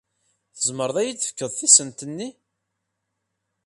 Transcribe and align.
Tzemreḍ 0.55 0.95
ad 0.97 1.05
iyi-d-tefkeḍ 1.07 1.51
tisent-nni? 1.53 2.29